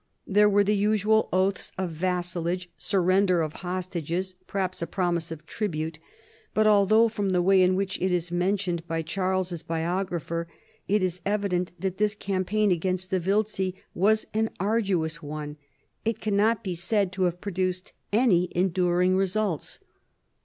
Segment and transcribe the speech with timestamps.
[0.25, 5.99] There were the usual oaths of vassalage, surrender of hostages, perhaps a promise of tribute:
[6.55, 10.47] but although, from the way in which it is mentioned by Charles's biographer
[10.87, 15.57] it is evident that this cam paign against the Wiltzi was an arduous one,
[16.03, 19.77] it can not be said to have produced any enduring results.